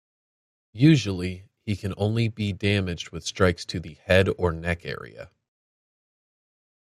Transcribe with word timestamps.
Usually, 0.73 1.43
he 1.61 1.75
can 1.75 1.93
only 1.95 2.27
be 2.27 2.53
damaged 2.53 3.11
with 3.11 3.23
strikes 3.23 3.65
to 3.65 3.79
the 3.79 3.93
head 3.93 4.29
or 4.35 4.51
neck 4.51 4.83
area. 4.83 5.29